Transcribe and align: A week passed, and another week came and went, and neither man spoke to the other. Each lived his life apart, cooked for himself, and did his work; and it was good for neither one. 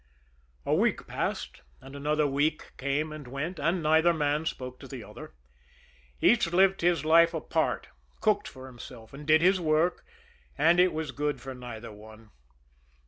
A 0.65 0.73
week 0.73 1.05
passed, 1.05 1.61
and 1.79 1.95
another 1.95 2.25
week 2.25 2.71
came 2.77 3.13
and 3.13 3.27
went, 3.27 3.59
and 3.59 3.83
neither 3.83 4.15
man 4.15 4.47
spoke 4.47 4.79
to 4.79 4.87
the 4.87 5.03
other. 5.03 5.35
Each 6.19 6.51
lived 6.51 6.81
his 6.81 7.05
life 7.05 7.35
apart, 7.35 7.89
cooked 8.19 8.47
for 8.47 8.65
himself, 8.65 9.13
and 9.13 9.27
did 9.27 9.43
his 9.43 9.59
work; 9.59 10.03
and 10.57 10.79
it 10.79 10.91
was 10.91 11.11
good 11.11 11.39
for 11.39 11.53
neither 11.53 11.91
one. 11.91 12.31